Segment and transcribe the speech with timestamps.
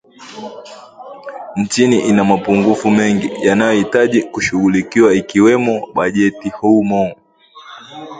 [1.55, 7.15] nchini ina mapungufu mengi yanayohitaji kushughuliwa ikiwemo bajeti humo